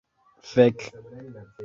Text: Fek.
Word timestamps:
Fek. 0.53 0.79